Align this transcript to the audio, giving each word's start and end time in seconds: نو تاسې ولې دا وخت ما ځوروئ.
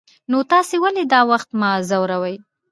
نو 0.31 0.37
تاسې 0.51 0.75
ولې 0.83 1.03
دا 1.13 1.21
وخت 1.31 1.49
ما 1.59 1.71
ځوروئ. 1.89 2.35